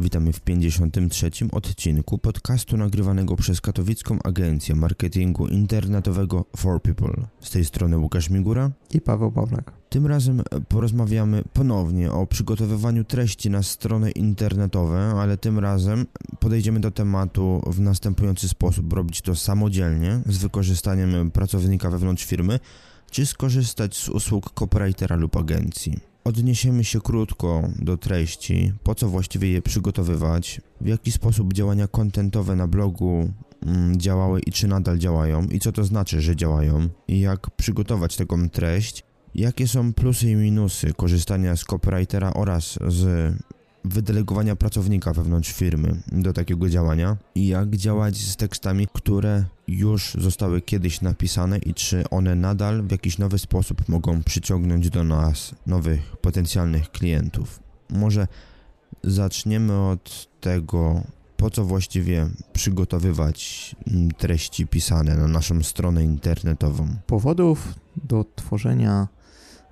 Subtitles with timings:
[0.00, 1.30] Witamy w 53.
[1.52, 7.26] odcinku podcastu nagrywanego przez katowicką agencję marketingu internetowego For People.
[7.40, 9.72] Z tej strony Łukasz Migura i Paweł Pawlak.
[9.88, 16.06] Tym razem porozmawiamy ponownie o przygotowywaniu treści na strony internetowe, ale tym razem
[16.38, 22.60] podejdziemy do tematu w następujący sposób: robić to samodzielnie z wykorzystaniem pracownika wewnątrz firmy,
[23.10, 26.09] czy skorzystać z usług copywritera lub agencji.
[26.30, 32.56] Odniesiemy się krótko do treści, po co właściwie je przygotowywać, w jaki sposób działania kontentowe
[32.56, 33.32] na blogu
[33.66, 38.16] mm, działały i czy nadal działają, i co to znaczy, że działają, i jak przygotować
[38.16, 43.34] taką treść, jakie są plusy i minusy korzystania z copywritera oraz z
[43.84, 50.60] wydelegowania pracownika wewnątrz firmy do takiego działania i jak działać z tekstami, które już zostały
[50.60, 56.16] kiedyś napisane i czy one nadal w jakiś nowy sposób mogą przyciągnąć do nas nowych
[56.16, 57.60] potencjalnych klientów.
[57.90, 58.28] Może
[59.04, 61.02] zaczniemy od tego,
[61.36, 63.76] po co właściwie przygotowywać
[64.18, 66.88] treści pisane na naszą stronę internetową.
[67.06, 69.08] Powodów do tworzenia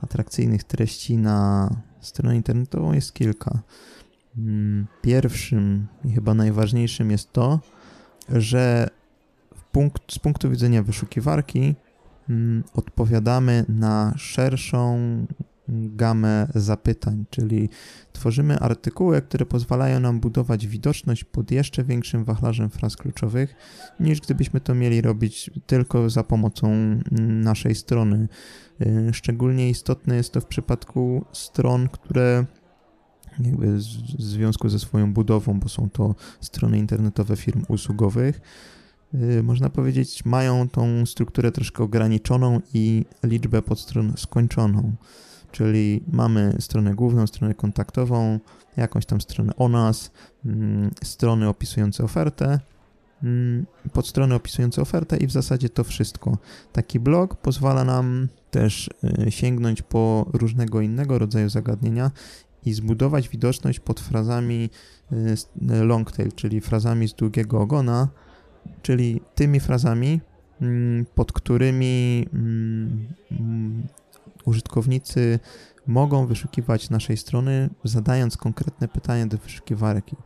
[0.03, 1.71] atrakcyjnych treści na
[2.01, 3.63] stronę internetową jest kilka.
[4.39, 7.61] Mm, pierwszym i chyba najważniejszym jest to,
[8.29, 8.89] że
[9.73, 11.75] punkt, z punktu widzenia wyszukiwarki
[12.29, 14.99] mm, odpowiadamy na szerszą
[15.69, 17.69] gamę zapytań, czyli
[18.13, 23.55] tworzymy artykuły, które pozwalają nam budować widoczność pod jeszcze większym wachlarzem fraz kluczowych,
[24.01, 27.03] niż gdybyśmy to mieli robić tylko za pomocą mm,
[27.41, 28.29] naszej strony.
[28.83, 32.45] Y, szczególnie istotne jest to w przypadku stron, które
[33.41, 33.83] jakby w
[34.23, 38.41] związku ze swoją budową, bo są to strony internetowe firm usługowych,
[39.15, 44.93] y, można powiedzieć, mają tą strukturę troszkę ograniczoną i liczbę podstron skończoną.
[45.53, 48.41] Czyli mamy stronę główną, stronę kontaktową,
[48.77, 50.11] jakąś tam stronę o nas,
[50.45, 52.61] mm, strony opisujące ofertę,
[53.23, 56.39] mm, podstrony opisujące ofertę i w zasadzie to wszystko.
[56.73, 58.91] Taki blog pozwala nam też
[59.27, 62.11] y, sięgnąć po różnego innego rodzaju zagadnienia
[62.65, 64.71] i zbudować widoczność pod frazami
[65.13, 68.09] y, long tail, czyli frazami z długiego ogona,
[68.83, 70.21] czyli tymi frazami,
[70.61, 73.87] mm, pod którymi mm, mm,
[74.45, 75.39] użytkownicy
[75.87, 80.17] mogą wyszukiwać naszej strony, zadając konkretne pytanie do wyszukiwarki,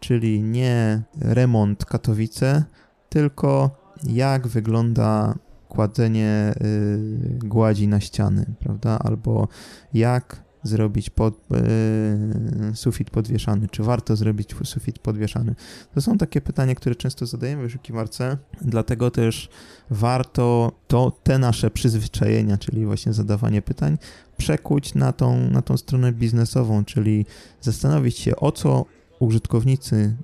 [0.00, 2.64] czyli nie remont Katowice,
[3.08, 3.70] tylko
[4.04, 5.34] jak wygląda
[5.68, 8.98] kładzenie y, gładzi na ściany, prawda?
[8.98, 9.48] Albo
[9.94, 13.68] jak zrobić pod, e, sufit podwieszany?
[13.68, 15.54] Czy warto zrobić sufit podwieszany?
[15.94, 19.48] To są takie pytania, które często zadajemy w wyszukiwarce, dlatego też
[19.90, 23.98] warto to, te nasze przyzwyczajenia, czyli właśnie zadawanie pytań,
[24.36, 27.26] przekuć na tą, na tą stronę biznesową, czyli
[27.60, 28.84] zastanowić się, o co
[29.22, 30.16] użytkownicy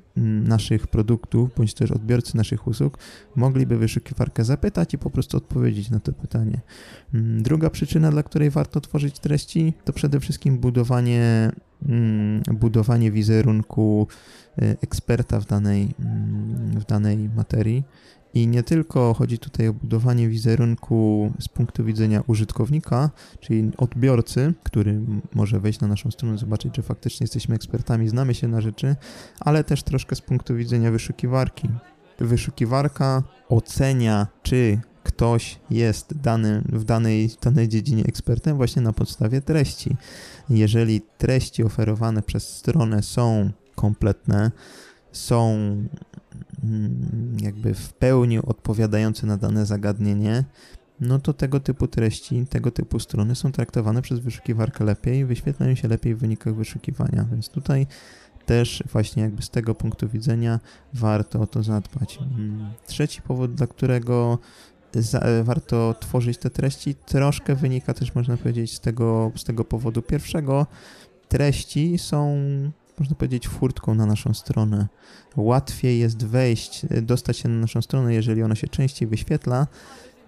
[0.44, 2.98] naszych produktów, bądź też odbiorcy naszych usług
[3.36, 6.60] mogliby wyszukiwarkę zapytać i po prostu odpowiedzieć na to pytanie.
[7.38, 11.52] Druga przyczyna, dla której warto tworzyć treści, to przede wszystkim budowanie,
[12.52, 14.06] budowanie wizerunku
[14.58, 15.88] e, eksperta w danej,
[16.74, 17.84] w danej materii.
[18.38, 23.10] I nie tylko chodzi tutaj o budowanie wizerunku z punktu widzenia użytkownika,
[23.40, 25.00] czyli odbiorcy, który
[25.34, 28.96] może wejść na naszą stronę, zobaczyć, że faktycznie jesteśmy ekspertami, znamy się na rzeczy,
[29.40, 31.68] ale też troszkę z punktu widzenia wyszukiwarki.
[32.18, 39.96] Wyszukiwarka ocenia, czy ktoś jest dany, w danej, danej dziedzinie ekspertem właśnie na podstawie treści.
[40.50, 44.50] Jeżeli treści oferowane przez stronę są kompletne,
[45.12, 45.58] są
[47.40, 50.44] jakby w pełni odpowiadające na dane zagadnienie,
[51.00, 55.88] no to tego typu treści, tego typu strony są traktowane przez wyszukiwarkę lepiej, wyświetlają się
[55.88, 57.86] lepiej w wynikach wyszukiwania, więc tutaj
[58.46, 60.60] też właśnie jakby z tego punktu widzenia
[60.94, 62.18] warto o to zadbać.
[62.18, 64.38] Mm, trzeci powód, dla którego
[64.94, 70.02] za, warto tworzyć te treści, troszkę wynika też można powiedzieć z tego, z tego powodu
[70.02, 70.66] pierwszego.
[71.28, 72.36] Treści są
[73.00, 74.88] można powiedzieć, furtką na naszą stronę.
[75.36, 79.66] Łatwiej jest wejść, dostać się na naszą stronę, jeżeli ona się częściej wyświetla,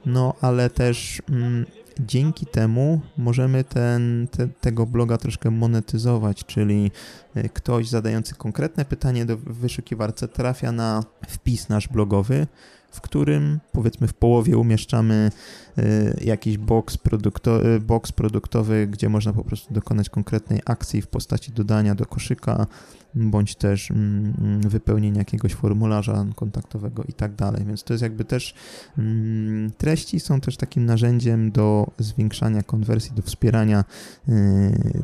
[0.06, 1.66] no ale też mm,
[2.00, 6.90] dzięki temu możemy ten, te, tego bloga troszkę monetyzować, czyli
[7.34, 12.46] e, ktoś zadający konkretne pytanie do wyszukiwarce trafia na wpis nasz blogowy,
[12.90, 15.30] w którym powiedzmy w połowie umieszczamy
[15.78, 21.06] y, jakiś box, produkto, y, box produktowy, gdzie można po prostu dokonać konkretnej akcji w
[21.06, 22.66] postaci dodania do koszyka
[23.14, 27.64] bądź też mm, mm, wypełnienia jakiegoś formularza kontaktowego i tak dalej.
[27.64, 28.54] Więc to jest jakby też
[28.98, 33.84] mm, treści są też takim narzędziem do zwiększania konwersji, do wspierania
[34.28, 34.32] y,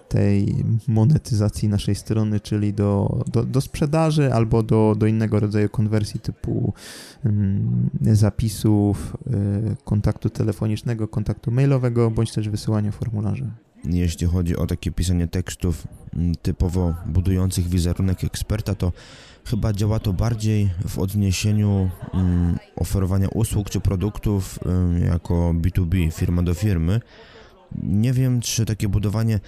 [0.09, 6.21] tej monetyzacji naszej strony, czyli do, do, do sprzedaży albo do, do innego rodzaju konwersji
[6.21, 6.73] typu
[8.03, 13.51] zapisów, y, kontaktu telefonicznego, kontaktu mailowego, bądź też wysyłania formularzy
[13.91, 18.93] jeśli chodzi o takie pisanie tekstów mm, typowo budujących wizerunek eksperta, to
[19.45, 26.43] chyba działa to bardziej w odniesieniu um, oferowania usług czy produktów um, jako B2B, firma
[26.43, 27.01] do firmy.
[27.83, 29.41] Nie wiem, czy takie budowanie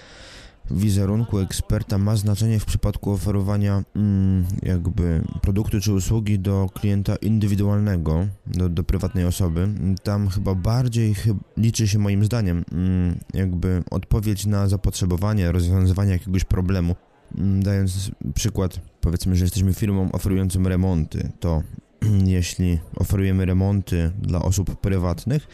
[0.71, 8.27] wizerunku eksperta ma znaczenie w przypadku oferowania mm, jakby produktu czy usługi do klienta indywidualnego,
[8.47, 9.69] do, do prywatnej osoby.
[10.03, 16.45] Tam chyba bardziej chyb liczy się moim zdaniem mm, jakby odpowiedź na zapotrzebowanie, rozwiązywanie jakiegoś
[16.45, 16.97] problemu.
[17.39, 21.63] Mm, dając przykład, powiedzmy, że jesteśmy firmą oferującą remonty, to
[22.25, 25.49] jeśli oferujemy remonty dla osób prywatnych,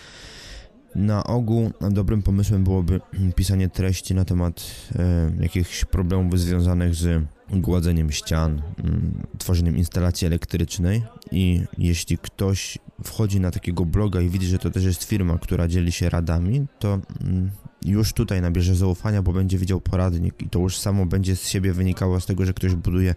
[0.95, 3.01] na ogół dobrym pomysłem byłoby
[3.37, 4.65] pisanie treści na temat
[4.99, 11.03] e, jakichś problemów związanych z gładzeniem ścian, mm, tworzeniem instalacji elektrycznej.
[11.33, 15.69] I jeśli ktoś wchodzi na takiego bloga i widzi, że to też jest firma, która
[15.69, 17.51] dzieli się radami, to mm,
[17.85, 21.73] już tutaj nabierze zaufania, bo będzie widział poradnik i to już samo będzie z siebie
[21.73, 23.15] wynikało z tego, że ktoś buduje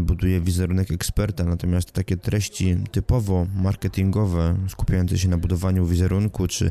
[0.00, 6.70] buduje wizerunek eksperta, natomiast takie treści typowo marketingowe, skupiające się na budowaniu wizerunku czy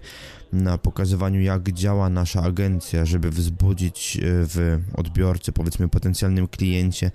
[0.53, 7.11] na pokazywaniu, jak działa nasza agencja, żeby wzbudzić e, w odbiorcy, powiedzmy potencjalnym kliencie,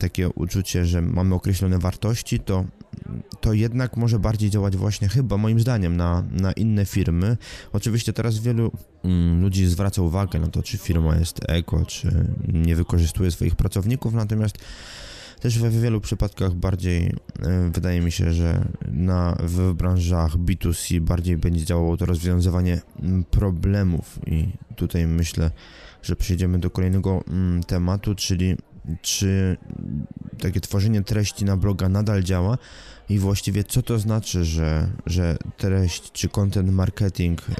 [0.00, 2.64] takie uczucie, że mamy określone wartości, to,
[3.40, 7.36] to jednak może bardziej działać właśnie chyba moim zdaniem na, na inne firmy.
[7.72, 8.72] Oczywiście teraz wielu
[9.04, 14.14] mm, ludzi zwraca uwagę na to, czy firma jest eko, czy nie wykorzystuje swoich pracowników,
[14.14, 14.58] natomiast
[15.40, 21.36] też we wielu przypadkach bardziej e, wydaje mi się, że na, w branżach B2C bardziej
[21.36, 25.50] będzie działało to rozwiązywanie mm, problemów i tutaj myślę,
[26.02, 28.56] że przejdziemy do kolejnego mm, tematu, czyli
[29.02, 29.56] czy
[30.38, 32.58] takie tworzenie treści na bloga nadal działa
[33.08, 37.54] i właściwie co to znaczy, że, że treść czy content marketing e,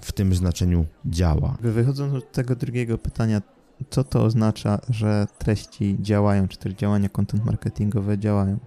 [0.00, 1.56] w tym znaczeniu działa.
[1.60, 3.42] Wychodząc od tego drugiego pytania,
[3.90, 8.58] co to oznacza, że treści działają, czy też działania content marketingowe działają.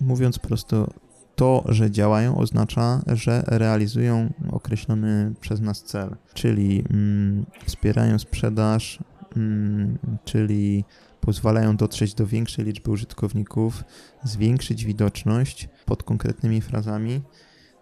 [0.00, 0.88] Mówiąc prosto,
[1.36, 8.98] to, że działają, oznacza, że realizują określony przez nas cel, czyli mm, wspierają sprzedaż,
[9.36, 10.84] mm, czyli
[11.20, 13.84] pozwalają dotrzeć do większej liczby użytkowników,
[14.24, 17.20] zwiększyć widoczność pod konkretnymi frazami.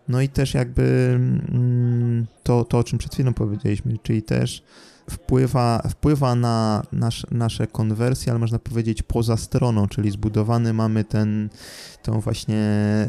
[0.08, 4.62] No i też jakby mm, to, to, o czym przed chwilą powiedzieliśmy, czyli też
[5.10, 11.48] wpływa, wpływa na nasz, nasze konwersje, ale można powiedzieć poza stroną, czyli zbudowany mamy ten,
[12.02, 12.56] tą właśnie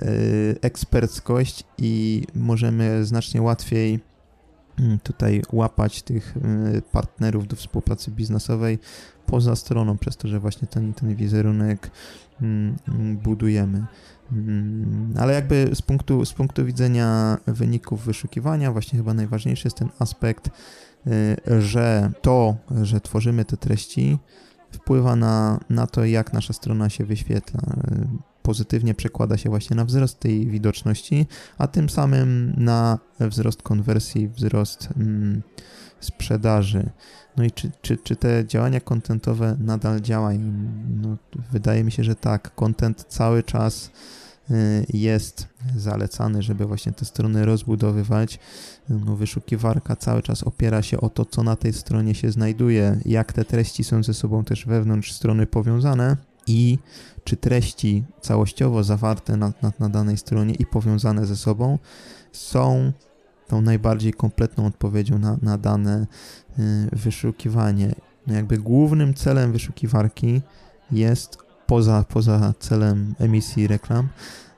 [0.03, 3.99] y, eksperckość i możemy znacznie łatwiej
[5.03, 8.79] tutaj łapać tych y, partnerów do współpracy biznesowej
[9.25, 11.91] poza stroną, przez to, że właśnie ten, ten wizerunek
[12.41, 12.75] mm,
[13.23, 13.85] budujemy.
[14.31, 19.89] Mm, ale jakby z punktu, z punktu widzenia wyników wyszukiwania, właśnie chyba najważniejszy jest ten
[20.00, 20.50] aspekt
[21.07, 24.17] Y, że to, że tworzymy te treści,
[24.71, 27.62] wpływa na, na to, jak nasza strona się wyświetla.
[28.43, 31.25] Pozytywnie przekłada się właśnie na wzrost tej widoczności,
[31.58, 35.41] a tym samym na wzrost konwersji, wzrost mm,
[36.00, 36.89] sprzedaży.
[37.38, 40.39] No i czy, czy, czy te działania kontentowe nadal działają?
[41.01, 41.17] No,
[41.51, 42.55] wydaje mi się, że tak.
[42.55, 43.91] Content cały czas
[44.51, 48.39] Y, jest zalecany, żeby właśnie te strony rozbudowywać.
[48.89, 53.34] No, wyszukiwarka cały czas opiera się o to, co na tej stronie się znajduje, jak
[53.34, 56.17] te treści są ze sobą też wewnątrz strony powiązane
[56.48, 56.79] i
[57.24, 61.79] czy treści całościowo zawarte na, na, na danej stronie i powiązane ze sobą
[62.31, 62.91] są
[63.48, 66.08] tą najbardziej kompletną odpowiedzią na, na dane
[66.60, 67.96] y, wyszukiwanie.
[68.27, 70.41] No jakby głównym celem wyszukiwarki
[70.91, 74.10] jest poza, poza celem emisji reklam,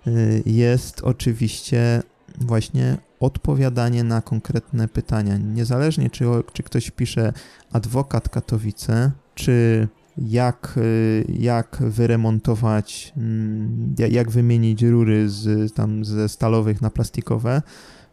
[0.08, 2.04] y, jest oczywiście
[2.38, 5.38] właśnie odpowiadanie na konkretne pytania.
[5.38, 7.34] Niezależnie czy, czy ktoś pisze
[7.72, 16.82] adwokat Katowice, czy jak, y, jak wyremontować, mm, jak wymienić rury z, tam ze stalowych
[16.82, 17.62] na plastikowe,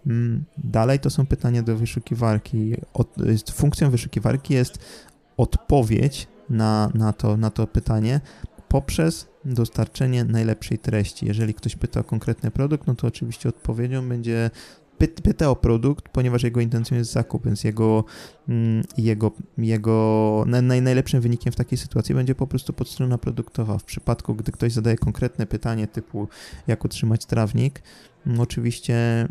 [0.06, 2.74] mm, Dalej to są pytania do wyszukiwarki.
[3.52, 4.78] funkcją wyszukiwarki jest
[5.36, 8.20] odpowiedź na, na, to, na to pytanie,
[8.68, 11.26] poprzez dostarczenie najlepszej treści.
[11.26, 14.50] Jeżeli ktoś pyta o konkretny produkt, no to oczywiście odpowiedzią będzie
[14.98, 18.04] pyta o produkt, ponieważ jego intencją jest zakup, więc jego,
[18.48, 23.78] mm, jego, jego naj, najlepszym wynikiem w takiej sytuacji będzie po prostu podstrona produktowa.
[23.78, 26.28] W przypadku, gdy ktoś zadaje konkretne pytanie typu
[26.66, 27.82] jak utrzymać trawnik,
[28.26, 29.28] mm, oczywiście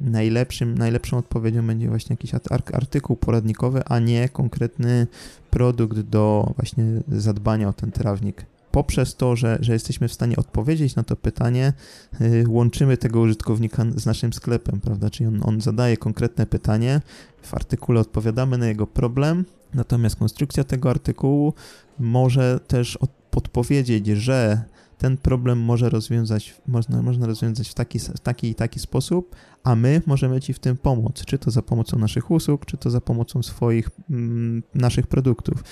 [0.00, 2.32] najlepszym, najlepszą odpowiedzią będzie właśnie jakiś
[2.72, 5.06] artykuł poradnikowy, a nie konkretny
[5.50, 10.96] produkt do właśnie zadbania o ten trawnik poprzez to, że, że jesteśmy w stanie odpowiedzieć
[10.96, 11.72] na to pytanie,
[12.20, 15.10] yy, łączymy tego użytkownika z naszym sklepem, prawda?
[15.10, 17.00] Czyli on, on zadaje konkretne pytanie,
[17.42, 21.54] w artykule odpowiadamy na jego problem, natomiast konstrukcja tego artykułu
[21.98, 24.64] może też od, podpowiedzieć, że
[25.00, 29.76] ten problem może rozwiązać, można, można rozwiązać w taki, w taki i taki sposób, a
[29.76, 33.00] my możemy Ci w tym pomóc, czy to za pomocą naszych usług, czy to za
[33.00, 35.64] pomocą swoich, mm, naszych produktów.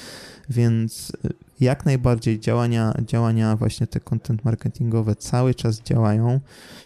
[0.50, 6.40] Więc y, jak najbardziej działania, działania właśnie te content marketingowe cały czas działają.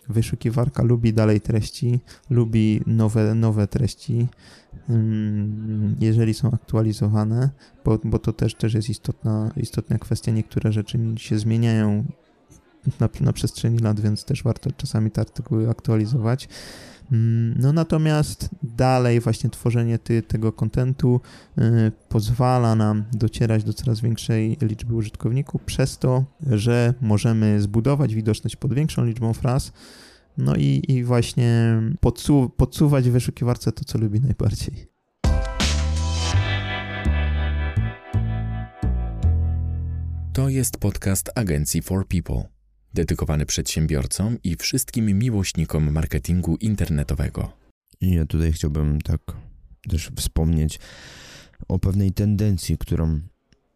[0.08, 4.28] Wyszukiwarka lubi dalej treści, lubi nowe, nowe treści,
[4.88, 7.50] mm, jeżeli są aktualizowane,
[7.84, 10.32] bo, bo to też, też jest istotna, istotna kwestia.
[10.32, 12.04] Niektóre rzeczy się zmieniają
[13.00, 16.48] na, na przestrzeni lat, więc też warto czasami te artykuły aktualizować.
[17.12, 21.20] Mm, no natomiast dalej właśnie tworzenie ty, tego kontentu
[21.58, 21.62] y,
[22.08, 28.74] pozwala nam docierać do coraz większej liczby użytkowników przez to, że możemy zbudować widoczność pod
[28.74, 29.72] większą liczbą fraz,
[30.38, 34.92] no i, i właśnie podsu podsuwać w wyszukiwarce to, co lubi najbardziej.
[40.32, 42.51] To jest podcast agencji For People
[42.94, 47.52] dedykowany przedsiębiorcom i wszystkim miłośnikom marketingu internetowego.
[48.00, 49.20] I ja tutaj chciałbym tak
[49.88, 50.80] też wspomnieć
[51.68, 53.20] o pewnej tendencji, którą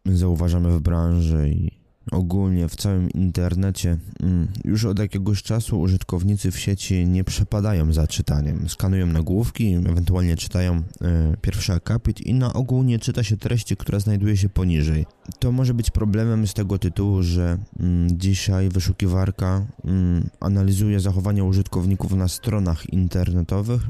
[0.05, 1.71] zauważamy w branży i
[2.11, 8.07] ogólnie w całym internecie mm, już od jakiegoś czasu użytkownicy w sieci nie przepadają za
[8.07, 8.69] czytaniem.
[8.69, 10.81] Skanują nagłówki, ewentualnie czytają e,
[11.41, 15.05] pierwszy akapit i na ogół nie czyta się treści, która znajduje się poniżej.
[15.39, 22.11] To może być problemem z tego tytułu, że mm, dzisiaj wyszukiwarka mm, analizuje zachowania użytkowników
[22.11, 23.81] na stronach internetowych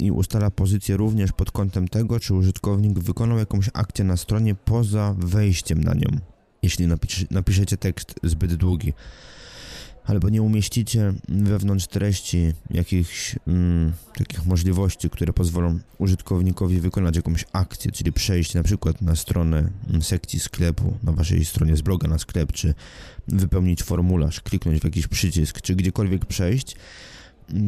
[0.00, 5.14] i ustala pozycję również pod kątem tego, czy użytkownik wykonał jakąś akcję na stronie poza
[5.18, 6.31] wejściem na nią
[6.62, 8.92] jeśli napisz, napiszecie tekst zbyt długi,
[10.04, 17.92] albo nie umieścicie wewnątrz treści jakichś mm, takich możliwości, które pozwolą użytkownikowi wykonać jakąś akcję,
[17.92, 22.18] czyli przejść na przykład na stronę mm, sekcji sklepu, na waszej stronie z bloga na
[22.18, 22.74] sklep, czy
[23.28, 26.76] wypełnić formularz, kliknąć w jakiś przycisk, czy gdziekolwiek przejść,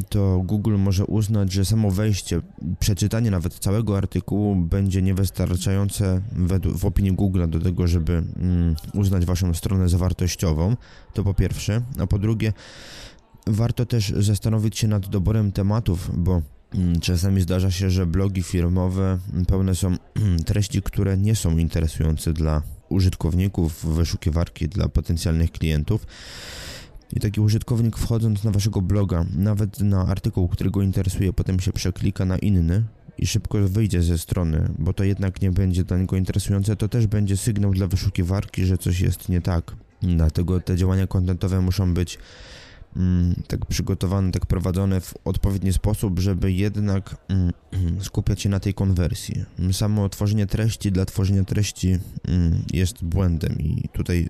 [0.08, 2.40] to Google może uznać, że samo wejście,
[2.78, 6.22] przeczytanie nawet całego artykułu będzie niewystarczające
[6.74, 10.76] w opinii Google do tego, żeby mm, uznać Waszą stronę za wartościową.
[11.14, 11.82] To po pierwsze.
[11.98, 12.52] A po drugie,
[13.46, 16.42] warto też zastanowić się nad doborem tematów, bo
[16.74, 19.96] mm, Czasami zdarza się, że blogi firmowe pełne są
[20.46, 26.06] treści, które nie są interesujące dla użytkowników, wyszukiwarki, dla potencjalnych klientów.
[27.12, 31.72] I taki użytkownik wchodząc na waszego bloga, nawet na artykuł, który go interesuje, potem się
[31.72, 32.84] przeklika na inny
[33.18, 37.06] i szybko wyjdzie ze strony, bo to jednak nie będzie dla niego interesujące, to też
[37.06, 39.76] będzie sygnał dla wyszukiwarki, że coś jest nie tak.
[40.02, 42.18] Dlatego te działania kontentowe muszą być
[43.46, 47.52] tak przygotowane, tak prowadzone w odpowiedni sposób, żeby jednak mm,
[48.08, 49.44] skupiać się na tej konwersji.
[49.72, 51.98] Samo tworzenie treści dla tworzenia treści
[52.28, 54.28] mm, jest błędem i tutaj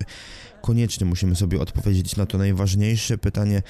[0.63, 3.63] koniecznie musimy sobie odpowiedzieć na to najważniejsze pytanie,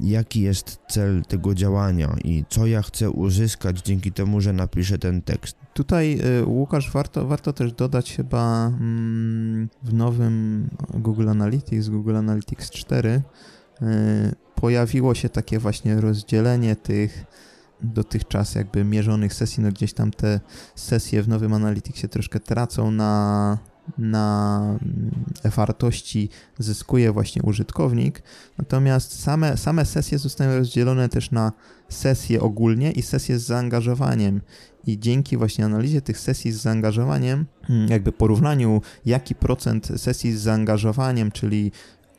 [0.00, 5.22] jaki jest cel tego działania i co ja chcę uzyskać dzięki temu, że napiszę ten
[5.22, 5.56] tekst.
[5.74, 12.70] Tutaj y, Łukasz, warto, warto też dodać chyba mm, w nowym Google Analytics, Google Analytics
[12.70, 13.22] 4 y,
[14.54, 17.24] pojawiło się takie właśnie rozdzielenie tych
[17.80, 20.40] dotychczas jakby mierzonych sesji, no gdzieś tam te
[20.74, 23.58] sesje w nowym Analyticsie troszkę tracą na
[23.98, 28.22] na mm, wartości zyskuje właśnie użytkownik,
[28.58, 31.52] natomiast same, same sesje zostają rozdzielone też na
[31.88, 34.40] sesje ogólnie i sesje z zaangażowaniem.
[34.86, 40.40] I dzięki właśnie analizie tych sesji z zaangażowaniem, mm, jakby porównaniu, jaki procent sesji z
[40.40, 41.72] zaangażowaniem, czyli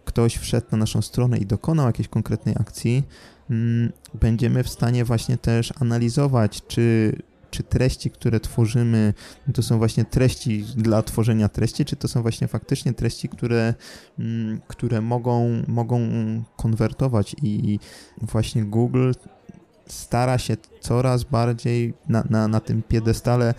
[0.09, 3.03] ktoś wszedł na naszą stronę i dokonał jakiejś konkretnej akcji,
[3.49, 7.15] mm, będziemy w stanie właśnie też analizować, czy
[7.51, 9.13] czy treści, które tworzymy,
[9.53, 13.73] to są właśnie treści dla tworzenia treści, czy to są właśnie faktycznie treści, które,
[14.19, 15.99] mm, które mogą, mogą
[16.57, 17.79] konwertować i
[18.21, 19.11] właśnie Google
[19.87, 23.53] stara się coraz bardziej na, na, na tym piedestale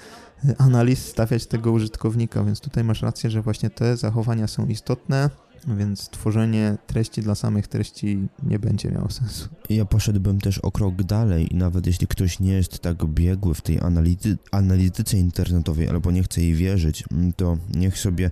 [0.59, 5.31] analiz stawiać tego użytkownika, więc tutaj masz rację, że właśnie te zachowania są istotne.
[5.67, 9.49] Więc tworzenie treści dla samych treści nie będzie miało sensu.
[9.71, 13.61] Ja poszedłbym też o krok dalej i nawet jeśli ktoś nie jest tak biegły w
[13.61, 18.31] tej analizy analityce internetowej albo nie chce jej wierzyć, mm, to niech sobie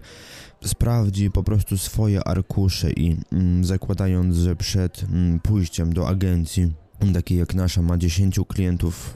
[0.64, 6.72] sprawdzi po prostu swoje arkusze i mm, zakładając, że przed mm, pójściem do agencji
[7.14, 9.14] takiej jak nasza ma 10 klientów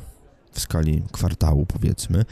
[0.53, 2.25] w skali kwartału powiedzmy,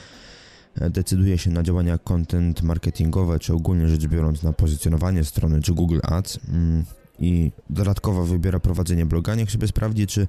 [0.91, 5.99] decyduje się na działania content marketingowe, czy ogólnie rzecz biorąc na pozycjonowanie strony, czy Google
[6.03, 6.85] Ads mm,
[7.19, 10.27] i dodatkowo wybiera prowadzenie bloga, niech sobie sprawdzi, czy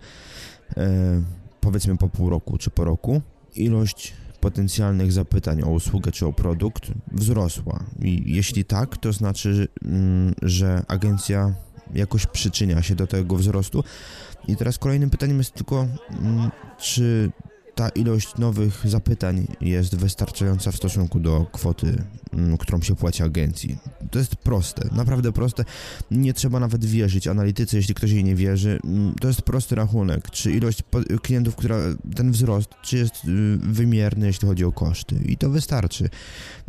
[0.78, 1.22] e,
[1.62, 3.22] powiedzmy po pół roku, czy po roku
[3.56, 7.84] ilość potencjalnych zapytań o usługę czy o produkt wzrosła.
[8.02, 11.54] I jeśli tak, to znaczy, mm, że agencja
[11.94, 13.84] jakoś przyczynia się do tego wzrostu.
[14.48, 17.32] I teraz kolejnym pytaniem jest tylko, mm, czy
[17.82, 23.78] ta ilość nowych zapytań jest wystarczająca w stosunku do kwoty, mm, którą się płaci agencji.
[24.12, 25.66] To jest proste, naprawdę proste.
[26.12, 28.80] Nie trzeba nawet wierzyć analityce, jeśli ktoś jej nie wierzy.
[28.84, 30.84] Mm, to jest prosty rachunek, czy ilość
[31.22, 31.78] klientów, która
[32.16, 35.16] ten wzrost, czy jest y, wymierny, jeśli chodzi o koszty.
[35.26, 36.10] I to wystarczy.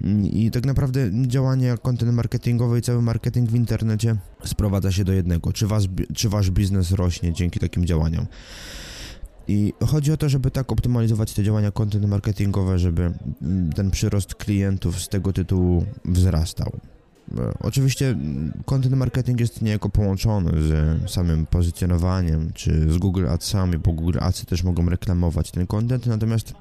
[0.05, 5.13] Mm, I tak naprawdę działanie content marketingowe i cały marketing w internecie sprowadza się do
[5.13, 5.53] jednego.
[5.53, 8.27] Czy, was, czy wasz biznes rośnie dzięki takim działaniom?
[9.49, 13.13] I chodzi o to, żeby tak optymalizować te działania content marketingowe, żeby
[13.75, 16.73] ten przyrost klientów z tego tytułu wzrastał.
[17.39, 18.17] E, oczywiście
[18.65, 24.47] content marketing jest niejako połączony z samym pozycjonowaniem, czy z Google Adsami, bo Google Adsy
[24.47, 26.55] też mogą reklamować ten content, natomiast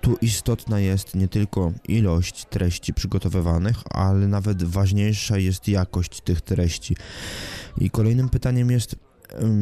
[0.00, 6.96] tu istotna jest nie tylko ilość treści przygotowywanych, ale nawet ważniejsza jest jakość tych treści.
[7.80, 8.96] I kolejnym pytaniem jest,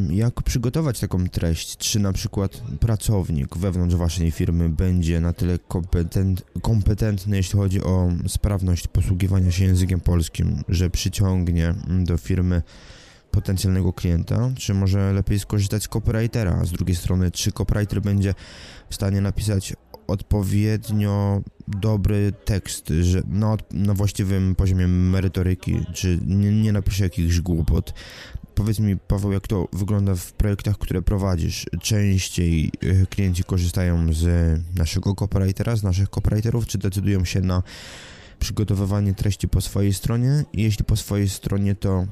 [0.09, 1.77] jak przygotować taką treść?
[1.77, 8.09] Czy na przykład pracownik wewnątrz waszej firmy będzie na tyle kompetent, kompetentny, jeśli chodzi o
[8.27, 12.61] sprawność posługiwania się językiem polskim, że przyciągnie do firmy
[13.31, 16.65] potencjalnego klienta, czy może lepiej skorzystać z copywritera?
[16.65, 18.33] Z drugiej strony, czy copywriter będzie
[18.89, 19.73] w stanie napisać
[20.07, 27.93] odpowiednio dobry tekst, że na, na właściwym poziomie merytoryki, czy nie, nie napisze jakichś głupot,
[28.57, 31.65] Powiedz mi, Paweł, jak to wygląda w projektach, które prowadzisz?
[31.81, 34.27] Częściej e, klienci korzystają z
[34.75, 37.63] naszego copywritera, z naszych copywriterów, czy decydują się na
[38.39, 40.45] przygotowywanie treści po swojej stronie?
[40.53, 42.05] Jeśli po swojej stronie, to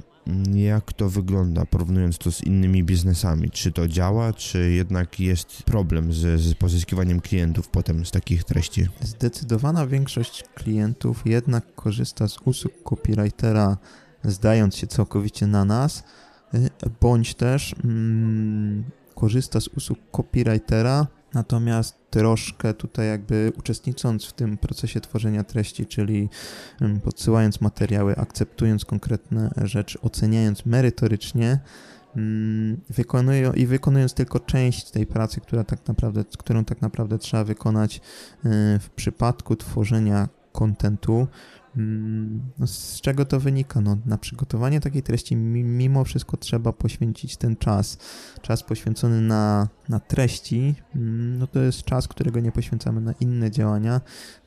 [0.53, 3.49] jak to wygląda, porównując to z innymi biznesami?
[3.49, 8.88] Czy to działa, czy jednak jest problem z, z pozyskiwaniem klientów potem z takich treści?
[9.01, 13.77] Zdecydowana większość klientów jednak korzysta z usług copywritera,
[14.23, 16.03] zdając się całkowicie na nas
[17.01, 18.83] bądź też mm,
[19.15, 26.29] korzysta z usług copywritera, natomiast troszkę tutaj jakby uczestnicząc w tym procesie tworzenia treści, czyli
[26.81, 31.59] mm, podsyłając materiały, akceptując konkretne rzeczy, oceniając merytorycznie,
[32.15, 37.43] mm, wykonują i wykonując tylko część tej pracy, która tak naprawdę, którą tak naprawdę trzeba
[37.43, 37.99] wykonać y,
[38.79, 41.27] w przypadku tworzenia kontentu,
[42.59, 43.81] no z czego to wynika?
[43.81, 47.97] No, na przygotowanie takiej treści mimo wszystko trzeba poświęcić ten czas.
[48.41, 53.51] Czas poświęcony na, na treści, mm, no to jest czas, którego nie poświęcamy na inne
[53.51, 54.01] działania,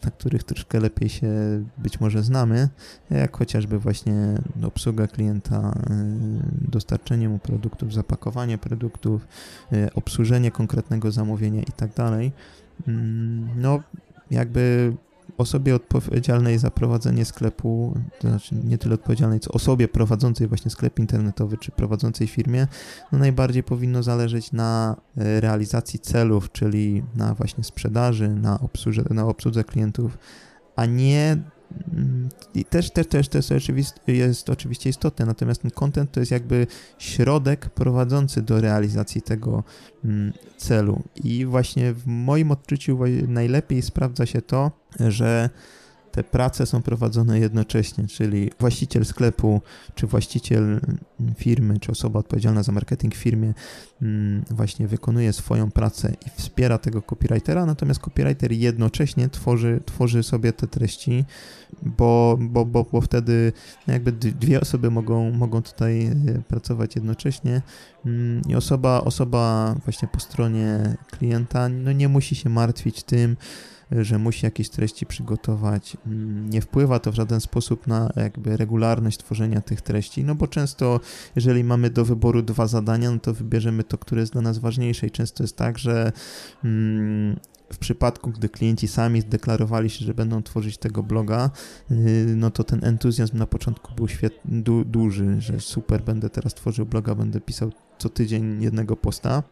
[0.04, 1.28] na których troszkę lepiej się
[1.78, 2.68] być może znamy,
[3.10, 4.14] jak chociażby właśnie
[4.62, 9.28] obsługa klienta, y, dostarczenie mu produktów, zapakowanie produktów,
[9.72, 12.32] y, obsłużenie konkretnego zamówienia i tak dalej.
[12.88, 13.80] Mm, no,
[14.30, 14.92] jakby
[15.38, 20.98] osobie odpowiedzialnej za prowadzenie sklepu, to znaczy nie tyle odpowiedzialnej, co osobie prowadzącej właśnie sklep
[20.98, 22.66] internetowy czy prowadzącej firmie,
[23.12, 29.26] no najbardziej powinno zależeć na e, realizacji celów, czyli na właśnie sprzedaży, na obsłudze, na
[29.26, 30.18] obsłudze klientów,
[30.76, 31.36] a nie
[32.54, 33.28] i też, też, też
[33.68, 36.66] jest, jest oczywiście istotne, natomiast ten content to jest jakby
[36.98, 39.64] środek prowadzący do realizacji tego
[40.04, 41.02] mm, celu.
[41.24, 44.70] I właśnie w moim odczuciu najlepiej sprawdza się to,
[45.08, 45.50] że
[46.18, 49.60] te prace są prowadzone jednocześnie, czyli właściciel sklepu,
[49.94, 50.80] czy właściciel
[51.36, 53.54] firmy, czy osoba odpowiedzialna za marketing w firmie
[54.02, 60.52] mm, właśnie wykonuje swoją pracę i wspiera tego copywritera, natomiast copywriter jednocześnie tworzy, tworzy sobie
[60.52, 61.24] te treści,
[61.82, 63.52] bo, bo, bo, bo wtedy
[63.86, 66.12] jakby dwie osoby mogą, mogą tutaj e,
[66.48, 67.62] pracować jednocześnie
[68.06, 73.36] mm, i osoba, osoba właśnie po stronie klienta no nie musi się martwić tym,
[73.90, 75.96] że musi jakieś treści przygotować.
[76.06, 80.46] Mm, nie wpływa to w żaden sposób na jakby regularność tworzenia tych treści, no bo
[80.46, 81.00] często,
[81.36, 85.06] jeżeli mamy do wyboru dwa zadania, no to wybierzemy to, które jest dla nas ważniejsze
[85.06, 86.12] i często jest tak, że
[86.64, 87.36] mm,
[87.72, 91.50] w przypadku, gdy klienci sami zdeklarowali się, że będą tworzyć tego bloga,
[91.90, 91.94] y,
[92.36, 94.06] no to ten entuzjazm na początku był
[94.44, 99.42] du, duży, że super, będę teraz tworzył bloga, będę pisał co tydzień jednego posta.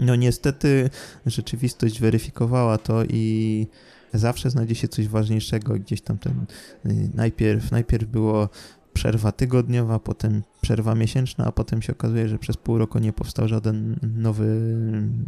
[0.00, 0.90] No niestety
[1.26, 3.66] rzeczywistość weryfikowała to i
[4.14, 5.74] zawsze znajdzie się coś ważniejszego.
[5.74, 6.44] Gdzieś tam ten
[6.86, 8.48] y, najpierw, najpierw było
[8.94, 13.48] przerwa tygodniowa, potem przerwa miesięczna, a potem się okazuje, że przez pół roku nie powstał
[13.48, 15.26] żaden nowy mm,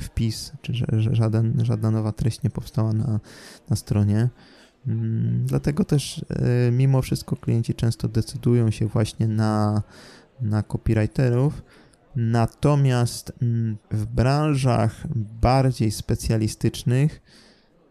[0.00, 0.72] wpis, czy
[1.10, 3.20] żaden, żadna nowa treść nie powstała na,
[3.70, 4.28] na stronie.
[4.86, 6.24] Mm, dlatego też y,
[6.72, 9.82] mimo wszystko klienci często decydują się właśnie na,
[10.40, 11.62] na copywriterów.
[12.16, 15.06] Natomiast mm, w branżach
[15.40, 17.22] bardziej specjalistycznych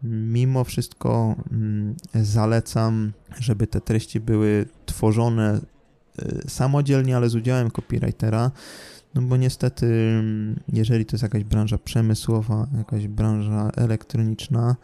[0.02, 5.60] mimo wszystko mm, zalecam, żeby te treści były tworzone
[6.22, 8.50] y, samodzielnie, ale z udziałem copywritera.
[9.14, 14.76] No bo niestety, mm, jeżeli to jest jakaś branża przemysłowa, jakaś branża elektroniczna,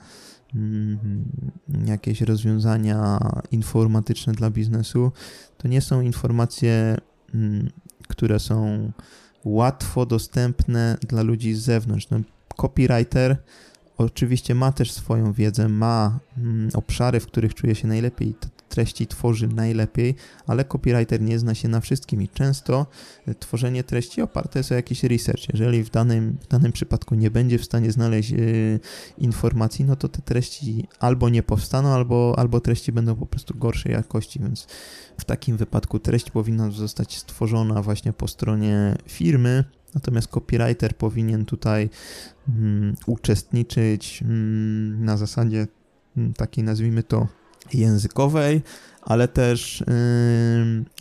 [1.87, 3.18] jakieś rozwiązania
[3.51, 5.12] informatyczne dla biznesu,
[5.57, 6.96] to nie są informacje,
[8.09, 8.92] które są
[9.46, 12.11] łatwo dostępne dla ludzi z zewnątrz.
[12.11, 12.20] No,
[12.56, 13.37] copywriter
[13.98, 18.35] oczywiście ma też swoją wiedzę, ma mm, obszary, w których czuje się najlepiej,
[18.77, 20.15] treści tworzy najlepiej,
[20.47, 22.87] ale copywriter nie zna się na wszystkim i często
[23.27, 25.49] e, tworzenie treści oparte jest o jakiś research.
[25.53, 28.81] Jeżeli w danym, w danym przypadku nie będzie w stanie znaleźć y,
[29.19, 33.93] informacji, no to te treści albo nie powstaną, albo, albo treści będą po prostu gorszej
[33.93, 34.67] jakości, więc
[35.19, 41.91] w takim wypadku treść powinna zostać stworzona właśnie po stronie firmy, Natomiast copywriter powinien tutaj
[42.49, 45.67] mm, uczestniczyć mm, na zasadzie
[46.17, 47.29] mm, takiej, nazwijmy to,
[47.74, 48.62] językowej,
[49.02, 49.85] ale też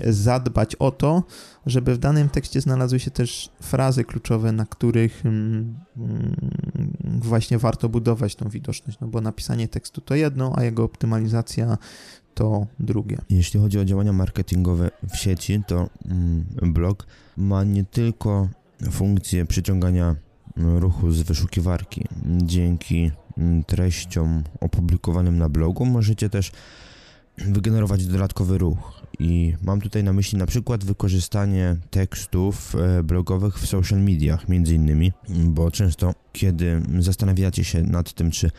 [0.08, 1.24] zadbać o to,
[1.66, 5.24] żeby w danym tekście znalazły się też frazy kluczowe, na których
[7.04, 11.78] właśnie warto budować tą widoczność, no bo napisanie tekstu to jedno, a jego optymalizacja
[12.34, 13.18] to drugie.
[13.30, 15.90] Jeśli chodzi o działania marketingowe w sieci, to
[16.62, 18.50] blog ma nie tylko
[18.92, 20.16] funkcję przyciągania
[20.58, 22.06] ruchu z wyszukiwarki.
[22.26, 23.12] Dzięki
[23.68, 26.52] treściom opublikowanym na blogu możecie też
[27.38, 29.02] wygenerować dodatkowy ruch.
[29.20, 34.76] I mam tutaj na myśli na przykład wykorzystanie tekstów e, blogowych w social mediach, między
[34.76, 38.52] innymi, bo często, kiedy zastanawiacie się nad tym, czy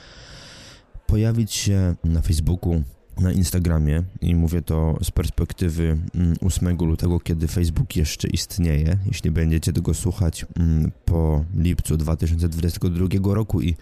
[1.06, 2.82] pojawić się na Facebooku,
[3.20, 5.98] na Instagramie i mówię to z perspektywy
[6.40, 8.98] 8 mm, lutego, kiedy Facebook jeszcze istnieje.
[9.06, 13.76] Jeśli będziecie tego słuchać mm, po lipcu 2022 roku i mm,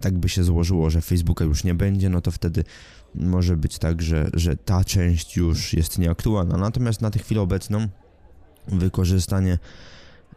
[0.00, 2.64] tak by się złożyło, że Facebooka już nie będzie, no to wtedy
[3.14, 6.56] może być tak, że, że ta część już jest nieaktualna.
[6.56, 7.88] Natomiast na tę chwilę obecną
[8.68, 9.58] wykorzystanie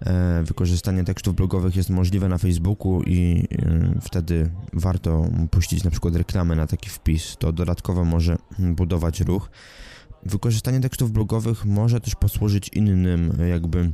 [0.06, 6.16] E, wykorzystanie tekstów blogowych jest możliwe na Facebooku i e, wtedy warto puścić na przykład
[6.16, 7.38] reklamę na taki wpis.
[7.40, 9.50] To dodatkowo może budować ruch.
[10.26, 13.92] Wykorzystanie tekstów blogowych może też posłużyć innym jakby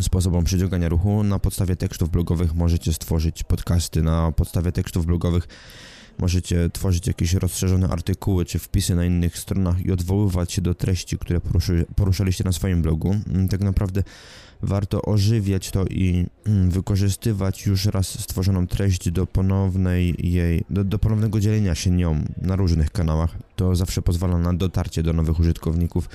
[0.00, 1.22] sposobom przyciągania ruchu.
[1.22, 5.48] Na podstawie tekstów blogowych możecie stworzyć podcasty, na podstawie tekstów blogowych
[6.20, 11.18] możecie tworzyć jakieś rozszerzone artykuły czy wpisy na innych stronach i odwoływać się do treści,
[11.18, 13.16] które poruszy, poruszaliście na swoim blogu.
[13.50, 14.02] Tak naprawdę
[14.62, 20.98] warto ożywiać to i mm, wykorzystywać już raz stworzoną treść do ponownej jej, do, do
[20.98, 23.36] ponownego dzielenia się nią na różnych kanałach.
[23.56, 26.08] To zawsze pozwala na dotarcie do nowych użytkowników.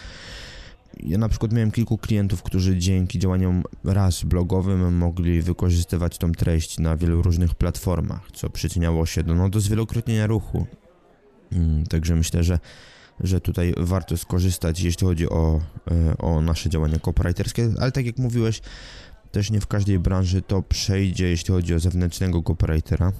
[1.04, 6.80] Ja na przykład miałem kilku klientów, którzy dzięki działaniom raz blogowym mogli wykorzystywać tą treść
[6.80, 10.66] na wielu różnych platformach, co przyczyniało się do, no, do zwielokrotnienia ruchu.
[11.52, 12.60] Mm, także myślę, że
[13.20, 18.18] że tutaj warto skorzystać, jeśli chodzi o, e, o nasze działania copywriterskie, ale tak jak
[18.18, 18.62] mówiłeś,
[19.32, 23.12] też nie w każdej branży to przejdzie, jeśli chodzi o zewnętrznego copywritera.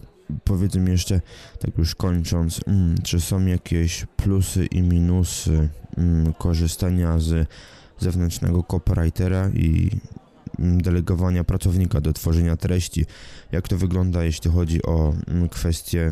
[0.44, 1.22] Powiedzmy jeszcze,
[1.60, 7.48] tak już kończąc, mm, czy są jakieś plusy i minusy mm, korzystania z
[8.00, 9.90] zewnętrznego copywritera i
[10.60, 13.06] Mm, delegowania pracownika do tworzenia treści.
[13.52, 15.14] Jak to wygląda, jeśli chodzi o
[15.52, 16.12] kwestie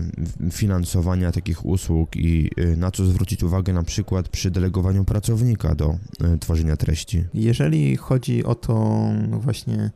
[0.52, 5.98] finansowania takich usług i y, na co zwrócić uwagę na przykład przy delegowaniu pracownika do
[6.36, 7.24] y, tworzenia treści?
[7.34, 9.92] Jeżeli chodzi o to właśnie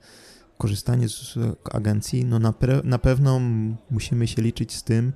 [0.58, 1.38] korzystanie z
[1.74, 3.42] agencji, no na, na pewno
[3.92, 5.14] musimy się liczyć z tym,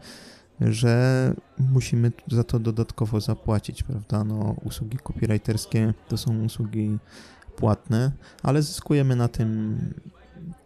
[0.61, 4.23] że musimy za to dodatkowo zapłacić, prawda?
[4.23, 6.97] No, usługi copywriterskie to są usługi
[7.55, 8.11] płatne,
[8.43, 9.77] ale zyskujemy na tym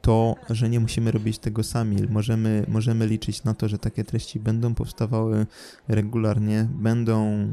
[0.01, 2.07] to, że nie musimy robić tego sami.
[2.09, 5.45] Możemy, możemy liczyć na to, że takie treści będą powstawały
[5.87, 7.47] regularnie, będą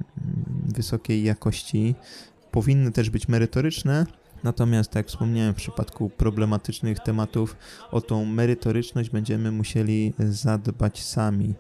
[0.75, 1.95] wysokiej jakości,
[2.51, 4.07] powinny też być merytoryczne,
[4.45, 7.57] Natomiast, tak jak wspomniałem, w przypadku problematycznych tematów
[7.91, 11.55] o tą merytoryczność będziemy musieli zadbać sami.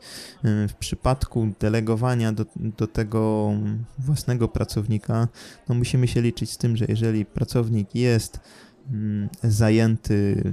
[0.44, 3.52] W przypadku delegowania do, do tego
[3.98, 5.28] własnego pracownika,
[5.68, 8.40] no musimy się liczyć z tym, że jeżeli pracownik jest
[9.42, 10.52] zajęty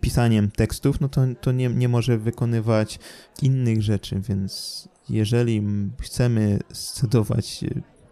[0.00, 2.98] pisaniem tekstów, no to, to nie, nie może wykonywać
[3.42, 5.62] innych rzeczy, więc jeżeli
[6.00, 7.64] chcemy scedować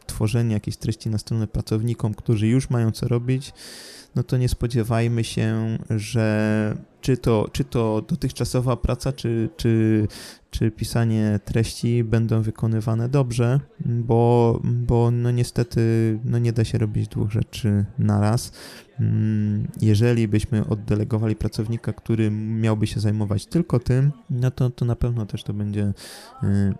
[0.08, 3.52] tworzenie jakiejś treści na stronę pracownikom, którzy już mają co robić,
[4.14, 10.06] no to nie spodziewajmy się, że czy to, czy to dotychczasowa praca, czy, czy,
[10.50, 15.80] czy pisanie treści będą wykonywane dobrze, bo, bo no niestety
[16.24, 18.52] no nie da się robić dwóch rzeczy na raz.
[19.00, 24.96] Mm, jeżeli byśmy oddelegowali pracownika, który miałby się zajmować tylko tym, no to, to na
[24.96, 25.92] pewno też to będzie
[26.42, 26.74] y,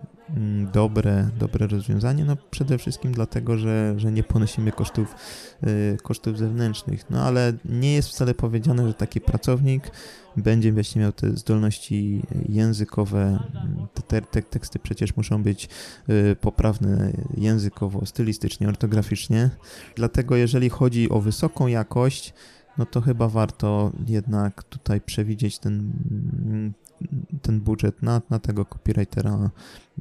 [0.73, 5.15] dobre, dobre rozwiązanie, no przede wszystkim dlatego, że, że nie ponosimy kosztów,
[5.63, 9.91] y, kosztów zewnętrznych, no ale nie jest wcale powiedziane, że taki pracownik
[10.37, 13.39] będzie właśnie miał te zdolności językowe,
[14.07, 15.69] te, te teksty przecież muszą być
[16.09, 19.49] y, poprawne językowo, stylistycznie, ortograficznie,
[19.95, 22.33] dlatego jeżeli chodzi o wysoką jakość,
[22.77, 25.91] no to chyba warto jednak tutaj przewidzieć ten
[27.41, 29.51] ten budżet na, na tego copywritera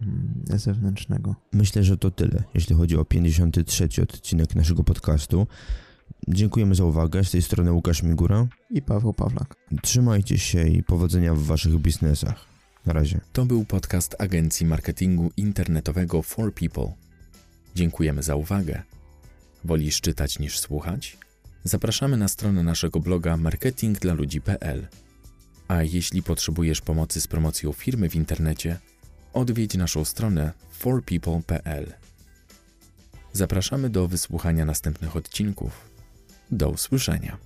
[0.03, 1.35] mm, zewnętrznego.
[1.53, 5.47] Myślę, że to tyle, jeśli chodzi o 53 odcinek naszego podcastu.
[6.29, 7.25] Dziękujemy za uwagę.
[7.25, 9.55] Z tej strony Łukasz Migura i Paweł Pawlak.
[9.83, 12.45] Trzymajcie się i powodzenia w waszych biznesach.
[12.87, 13.21] Na razie.
[13.33, 16.93] To był podcast agencji marketingu internetowego For People.
[17.75, 18.83] Dziękujemy za uwagę.
[19.65, 21.19] Wolisz czytać niż słuchać?
[21.65, 24.87] Zapraszamy na stronę naszego bloga marketingdlaludzi.pl.
[25.69, 28.79] A jeśli potrzebujesz pomocy z promocją firmy w internecie,
[29.33, 31.93] odwiedź naszą stronę forpeople.pl.
[33.33, 35.89] Zapraszamy do wysłuchania następnych odcinków.
[36.51, 37.37] Do usłyszenia.